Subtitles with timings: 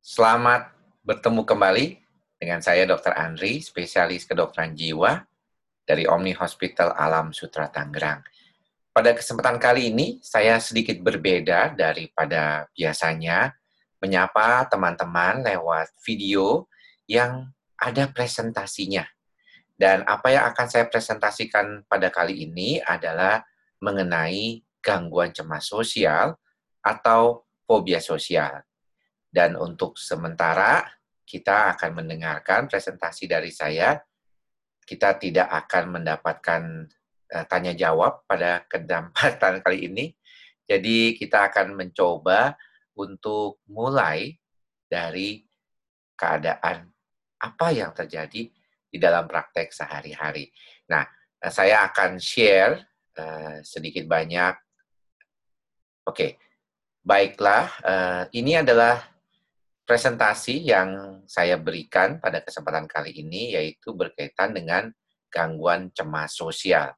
[0.00, 0.72] Selamat
[1.04, 2.00] bertemu kembali
[2.40, 3.12] dengan saya Dr.
[3.12, 5.28] Andri, spesialis kedokteran jiwa
[5.84, 8.24] dari Omni Hospital Alam Sutra Tangerang.
[8.96, 13.52] Pada kesempatan kali ini, saya sedikit berbeda daripada biasanya
[14.00, 16.64] menyapa teman-teman lewat video
[17.04, 19.04] yang ada presentasinya.
[19.76, 23.44] Dan apa yang akan saya presentasikan pada kali ini adalah
[23.84, 26.40] mengenai gangguan cemas sosial
[26.80, 28.64] atau fobia sosial.
[29.30, 30.82] Dan untuk sementara,
[31.22, 33.94] kita akan mendengarkan presentasi dari saya.
[34.82, 36.62] Kita tidak akan mendapatkan
[37.30, 40.10] uh, tanya jawab pada kesempatan kali ini.
[40.66, 42.58] Jadi kita akan mencoba
[42.98, 44.34] untuk mulai
[44.90, 45.42] dari
[46.18, 46.90] keadaan
[47.40, 48.50] apa yang terjadi
[48.90, 50.50] di dalam praktek sehari-hari.
[50.90, 51.06] Nah,
[51.42, 52.78] eh, saya akan share
[53.18, 54.54] uh, sedikit banyak.
[56.06, 56.30] Oke, okay.
[57.02, 57.66] baiklah.
[57.82, 59.09] Uh, ini adalah
[59.90, 64.86] presentasi yang saya berikan pada kesempatan kali ini yaitu berkaitan dengan
[65.26, 66.94] gangguan cemas sosial.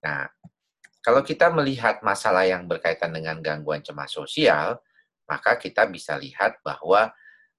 [0.00, 0.24] Nah,
[1.04, 4.80] kalau kita melihat masalah yang berkaitan dengan gangguan cemas sosial,
[5.28, 7.12] maka kita bisa lihat bahwa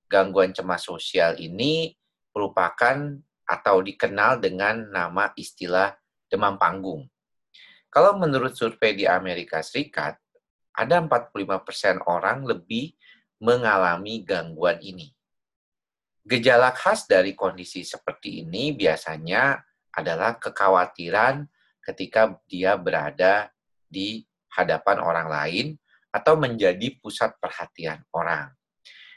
[0.09, 1.93] gangguan cemas sosial ini
[2.33, 5.93] merupakan atau dikenal dengan nama istilah
[6.25, 7.05] demam panggung.
[7.93, 10.17] Kalau menurut survei di Amerika Serikat,
[10.73, 12.97] ada 45% orang lebih
[13.39, 15.11] mengalami gangguan ini.
[16.27, 19.57] Gejala khas dari kondisi seperti ini biasanya
[19.95, 21.47] adalah kekhawatiran
[21.81, 23.49] ketika dia berada
[23.89, 24.21] di
[24.53, 25.67] hadapan orang lain
[26.13, 28.53] atau menjadi pusat perhatian orang.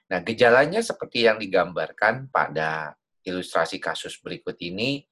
[0.08, 5.04] Nah, gejalanya seperti yang digambarkan pada ilustrasi kasus berikut ini,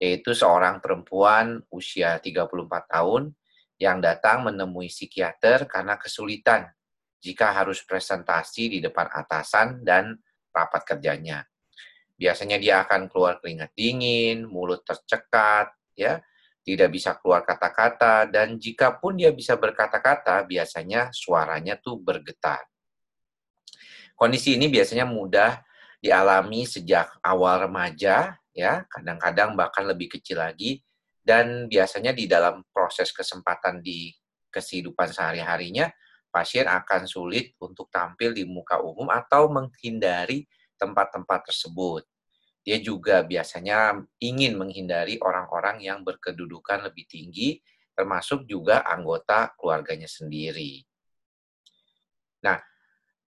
[0.00, 2.48] yaitu seorang perempuan usia 34
[2.88, 3.32] tahun
[3.76, 6.72] yang datang menemui psikiater karena kesulitan
[7.26, 10.14] jika harus presentasi di depan atasan dan
[10.54, 11.42] rapat kerjanya.
[12.14, 16.22] Biasanya dia akan keluar keringat dingin, mulut tercekat, ya,
[16.62, 22.62] tidak bisa keluar kata-kata, dan jika pun dia bisa berkata-kata, biasanya suaranya tuh bergetar.
[24.16, 25.60] Kondisi ini biasanya mudah
[26.00, 30.80] dialami sejak awal remaja, ya, kadang-kadang bahkan lebih kecil lagi,
[31.20, 34.14] dan biasanya di dalam proses kesempatan di
[34.48, 35.90] kehidupan sehari-harinya,
[36.28, 40.44] pasien akan sulit untuk tampil di muka umum atau menghindari
[40.76, 42.04] tempat-tempat tersebut.
[42.66, 47.62] Dia juga biasanya ingin menghindari orang-orang yang berkedudukan lebih tinggi,
[47.94, 50.82] termasuk juga anggota keluarganya sendiri.
[52.42, 52.58] Nah,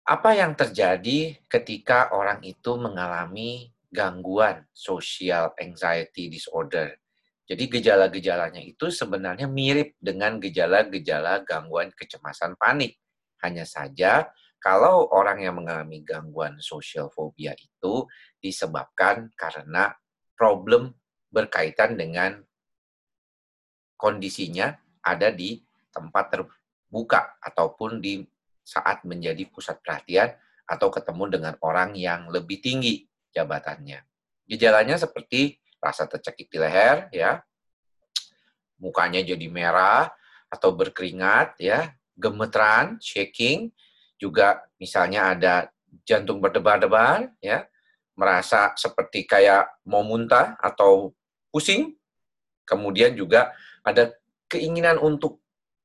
[0.07, 6.97] apa yang terjadi ketika orang itu mengalami gangguan social anxiety disorder?
[7.47, 12.99] Jadi gejala-gejalanya itu sebenarnya mirip dengan gejala-gejala gangguan kecemasan panik.
[13.39, 14.27] Hanya saja
[14.59, 18.03] kalau orang yang mengalami gangguan social phobia itu
[18.43, 19.95] disebabkan karena
[20.35, 20.91] problem
[21.31, 22.43] berkaitan dengan
[23.95, 28.27] kondisinya ada di tempat terbuka ataupun di
[28.59, 30.35] saat menjadi pusat perhatian
[30.67, 34.03] atau ketemu dengan orang yang lebih tinggi jabatannya.
[34.43, 37.41] Gejalanya seperti rasa tercekik di leher, ya,
[38.77, 40.09] mukanya jadi merah
[40.47, 43.69] atau berkeringat, ya, gemeteran, shaking,
[44.17, 45.53] juga misalnya ada
[46.05, 47.65] jantung berdebar-debar, ya,
[48.17, 51.13] merasa seperti kayak mau muntah atau
[51.53, 51.93] pusing,
[52.65, 53.53] kemudian juga
[53.85, 54.09] ada
[54.49, 55.39] keinginan untuk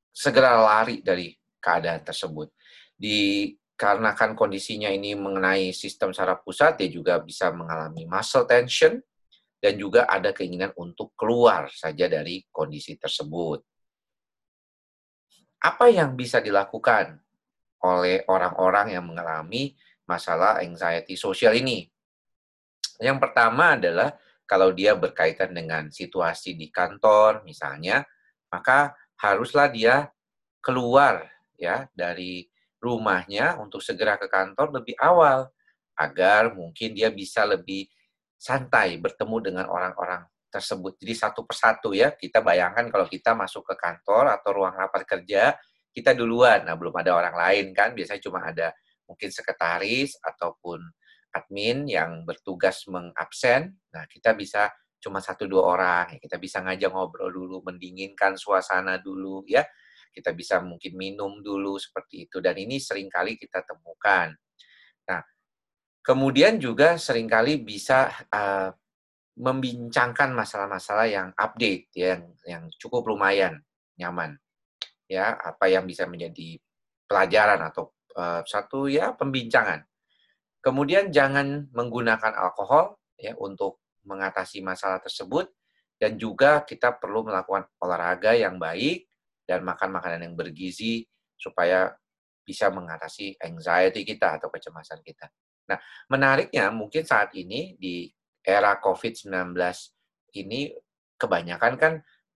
[0.09, 2.49] segera lari dari keadaan tersebut.
[2.97, 8.97] Dikarenakan kondisinya ini mengenai sistem saraf pusat, dia juga bisa mengalami muscle tension,
[9.63, 13.63] dan juga ada keinginan untuk keluar saja dari kondisi tersebut.
[15.63, 17.23] Apa yang bisa dilakukan
[17.79, 19.71] oleh orang-orang yang mengalami
[20.03, 21.87] masalah anxiety sosial ini?
[22.99, 24.11] Yang pertama adalah
[24.43, 28.03] kalau dia berkaitan dengan situasi di kantor misalnya,
[28.51, 30.11] maka haruslah dia
[30.59, 31.23] keluar
[31.55, 32.51] ya dari
[32.83, 35.47] rumahnya untuk segera ke kantor lebih awal
[35.95, 37.87] agar mungkin dia bisa lebih
[38.43, 40.99] santai bertemu dengan orang-orang tersebut.
[40.99, 45.55] Jadi satu persatu ya, kita bayangkan kalau kita masuk ke kantor atau ruang rapat kerja,
[45.95, 46.67] kita duluan.
[46.67, 48.75] Nah, belum ada orang lain kan, biasanya cuma ada
[49.07, 50.83] mungkin sekretaris ataupun
[51.31, 53.79] admin yang bertugas mengabsen.
[53.95, 54.67] Nah, kita bisa
[54.99, 59.63] cuma satu dua orang, ya, kita bisa ngajak ngobrol dulu, mendinginkan suasana dulu ya.
[60.13, 64.29] Kita bisa mungkin minum dulu seperti itu dan ini sering kali kita temukan.
[66.03, 68.69] Kemudian juga sering kali bisa uh,
[69.39, 73.63] membincangkan masalah-masalah yang update ya, yang yang cukup lumayan
[73.95, 74.35] nyaman.
[75.07, 76.59] Ya, apa yang bisa menjadi
[77.07, 79.87] pelajaran atau uh, satu ya pembincangan.
[80.63, 85.51] Kemudian jangan menggunakan alkohol ya untuk mengatasi masalah tersebut
[85.99, 89.07] dan juga kita perlu melakukan olahraga yang baik
[89.47, 91.07] dan makan makanan yang bergizi
[91.39, 91.91] supaya
[92.43, 95.31] bisa mengatasi anxiety kita atau kecemasan kita.
[95.69, 95.79] Nah,
[96.11, 98.11] menariknya mungkin saat ini di
[98.43, 99.55] era COVID-19
[100.35, 100.75] ini
[101.15, 101.93] kebanyakan kan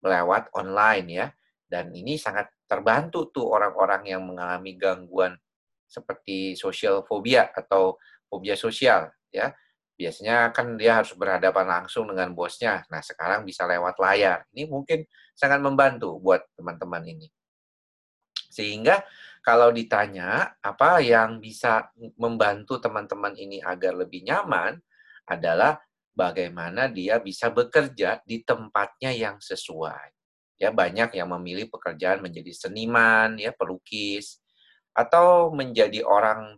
[0.05, 1.27] melewat online ya.
[1.65, 5.33] Dan ini sangat terbantu tuh orang-orang yang mengalami gangguan
[5.89, 7.97] seperti social phobia atau
[8.29, 9.49] fobia sosial ya.
[9.95, 12.83] Biasanya kan dia harus berhadapan langsung dengan bosnya.
[12.91, 14.43] Nah, sekarang bisa lewat layar.
[14.51, 17.27] Ini mungkin sangat membantu buat teman-teman ini.
[18.51, 18.99] Sehingga
[19.45, 24.73] kalau ditanya apa yang bisa membantu teman-teman ini agar lebih nyaman
[25.29, 25.77] adalah
[26.17, 30.09] bagaimana dia bisa bekerja di tempatnya yang sesuai.
[30.57, 34.41] Ya banyak yang memilih pekerjaan menjadi seniman, ya pelukis
[34.97, 36.57] atau menjadi orang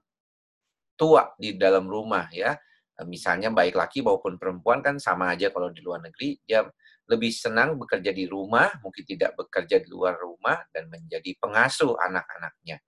[0.95, 2.56] tua di dalam rumah ya.
[3.04, 6.63] Misalnya baik laki maupun perempuan kan sama aja kalau di luar negeri dia
[7.07, 12.83] lebih senang bekerja di rumah, mungkin tidak bekerja di luar rumah dan menjadi pengasuh anak-anaknya.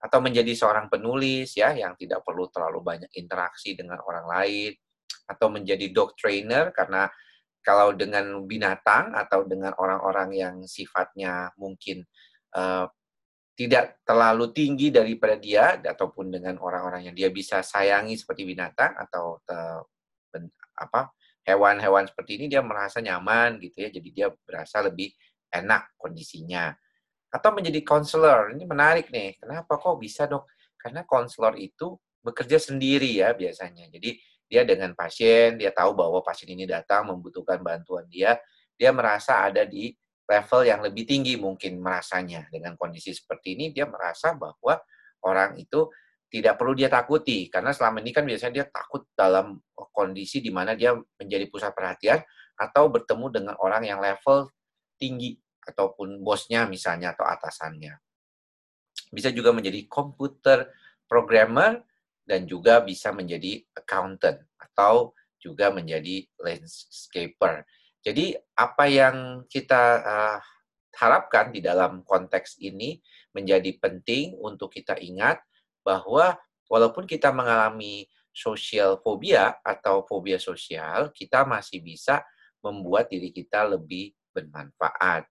[0.00, 4.72] Atau menjadi seorang penulis ya yang tidak perlu terlalu banyak interaksi dengan orang lain
[5.28, 7.06] atau menjadi dog trainer karena
[7.60, 12.02] kalau dengan binatang atau dengan orang-orang yang sifatnya mungkin
[12.56, 12.88] uh,
[13.54, 19.36] tidak terlalu tinggi daripada dia ataupun dengan orang-orang yang dia bisa sayangi seperti binatang atau
[19.44, 19.84] uh,
[20.80, 21.12] apa
[21.44, 25.12] hewan-hewan seperti ini dia merasa nyaman gitu ya, jadi dia berasa lebih
[25.50, 26.72] enak kondisinya.
[27.30, 30.50] Atau menjadi konselor, ini menarik nih, kenapa kok bisa dok?
[30.74, 33.88] Karena konselor itu bekerja sendiri ya biasanya.
[33.88, 34.18] Jadi
[34.50, 38.34] dia dengan pasien, dia tahu bahwa pasien ini datang membutuhkan bantuan dia,
[38.74, 39.94] dia merasa ada di
[40.26, 42.50] level yang lebih tinggi mungkin merasanya.
[42.50, 44.78] Dengan kondisi seperti ini dia merasa bahwa
[45.22, 45.86] orang itu
[46.30, 49.58] tidak perlu dia takuti karena selama ini kan biasanya dia takut dalam
[50.00, 52.24] kondisi di mana dia menjadi pusat perhatian
[52.56, 54.48] atau bertemu dengan orang yang level
[54.96, 55.36] tinggi
[55.68, 58.00] ataupun bosnya misalnya atau atasannya.
[59.12, 60.72] Bisa juga menjadi komputer
[61.04, 61.84] programmer
[62.24, 67.68] dan juga bisa menjadi accountant atau juga menjadi landscaper.
[68.00, 70.38] Jadi apa yang kita uh,
[70.96, 73.00] harapkan di dalam konteks ini
[73.36, 75.40] menjadi penting untuk kita ingat
[75.84, 76.36] bahwa
[76.68, 82.22] walaupun kita mengalami sosial fobia atau fobia sosial, kita masih bisa
[82.62, 85.26] membuat diri kita lebih bermanfaat.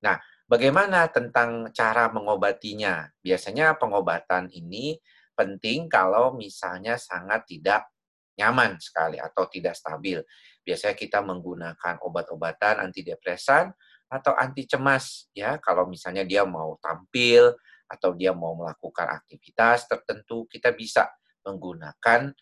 [0.00, 0.16] Nah,
[0.46, 3.10] bagaimana tentang cara mengobatinya?
[3.20, 4.96] Biasanya pengobatan ini
[5.34, 7.90] penting kalau misalnya sangat tidak
[8.38, 10.22] nyaman sekali atau tidak stabil.
[10.62, 13.70] Biasanya kita menggunakan obat-obatan antidepresan
[14.10, 17.50] atau anti cemas ya kalau misalnya dia mau tampil
[17.90, 21.10] atau dia mau melakukan aktivitas tertentu, kita bisa
[21.44, 22.32] menggunakan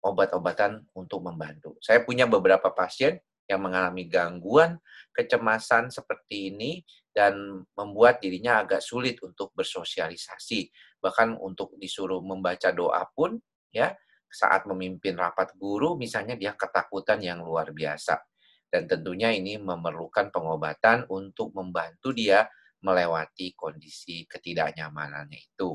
[0.00, 1.76] obat-obatan untuk membantu.
[1.80, 3.20] Saya punya beberapa pasien
[3.50, 4.78] yang mengalami gangguan
[5.10, 6.80] kecemasan seperti ini
[7.10, 10.70] dan membuat dirinya agak sulit untuk bersosialisasi.
[11.02, 13.34] Bahkan untuk disuruh membaca doa pun
[13.74, 13.90] ya
[14.30, 18.22] saat memimpin rapat guru misalnya dia ketakutan yang luar biasa.
[18.70, 22.46] Dan tentunya ini memerlukan pengobatan untuk membantu dia
[22.86, 25.74] melewati kondisi ketidaknyamanannya itu.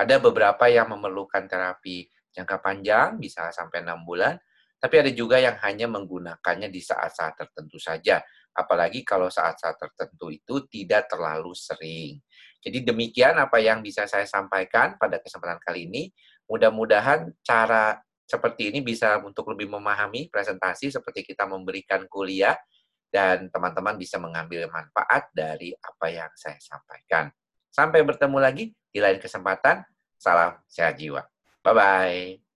[0.00, 4.38] Ada beberapa yang memerlukan terapi jangka panjang, bisa sampai enam bulan,
[4.80, 8.24] tapi ada juga yang hanya menggunakannya di saat-saat tertentu saja.
[8.56, 12.16] Apalagi kalau saat-saat tertentu itu tidak terlalu sering.
[12.64, 16.08] Jadi demikian apa yang bisa saya sampaikan pada kesempatan kali ini.
[16.48, 22.56] Mudah-mudahan cara seperti ini bisa untuk lebih memahami presentasi seperti kita memberikan kuliah
[23.10, 27.28] dan teman-teman bisa mengambil manfaat dari apa yang saya sampaikan.
[27.70, 29.82] Sampai bertemu lagi di lain kesempatan.
[30.20, 31.39] Salam sehat jiwa.
[31.62, 32.49] 拜拜。